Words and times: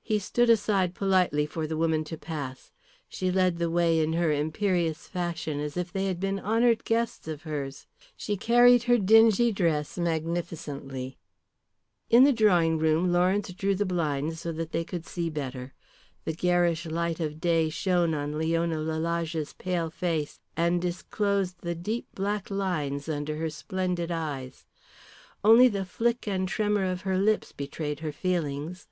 He 0.00 0.20
stood 0.20 0.48
aside 0.48 0.94
politely 0.94 1.44
for 1.44 1.66
the 1.66 1.76
woman 1.76 2.04
to 2.04 2.16
pass. 2.16 2.70
She 3.08 3.32
led 3.32 3.56
the 3.58 3.68
way 3.68 3.98
in 3.98 4.12
her 4.12 4.30
imperious 4.30 5.08
fashion 5.08 5.58
as 5.58 5.76
if 5.76 5.92
they 5.92 6.06
had 6.06 6.20
been 6.20 6.38
honoured 6.38 6.84
guests 6.84 7.26
of 7.26 7.42
hers. 7.42 7.88
She 8.16 8.36
carried 8.36 8.84
her 8.84 8.96
dingy 8.96 9.50
dress 9.50 9.98
magnificently. 9.98 11.18
In 12.08 12.22
the 12.22 12.32
drawing 12.32 12.78
room, 12.78 13.10
Lawrence 13.12 13.52
drew 13.52 13.74
the 13.74 13.84
blinds 13.84 14.38
so 14.38 14.52
that 14.52 14.70
they 14.70 14.84
could 14.84 15.04
see 15.04 15.28
better. 15.28 15.74
The 16.24 16.32
garish 16.32 16.86
light 16.86 17.18
of 17.18 17.40
day 17.40 17.70
shone 17.70 18.14
on 18.14 18.38
Leon 18.38 18.70
Lalage's 18.70 19.52
pale 19.54 19.90
face, 19.90 20.38
and 20.56 20.80
disclosed 20.80 21.56
the 21.62 21.74
deep 21.74 22.06
black 22.14 22.52
lines 22.52 23.08
under 23.08 23.34
her 23.38 23.50
splendid 23.50 24.12
eyes. 24.12 24.64
Only 25.42 25.66
the 25.66 25.84
flick 25.84 26.28
and 26.28 26.46
tremor 26.46 26.84
of 26.84 27.00
her 27.00 27.18
lips 27.18 27.50
betrayed 27.50 27.98
her 27.98 28.12
feelings. 28.12 28.86